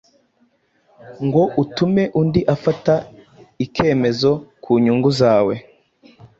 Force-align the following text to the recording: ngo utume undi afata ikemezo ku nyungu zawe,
ngo 1.25 1.43
utume 1.61 2.03
undi 2.19 2.41
afata 2.55 2.93
ikemezo 3.65 4.31
ku 4.63 4.71
nyungu 4.83 5.09
zawe, 5.19 5.53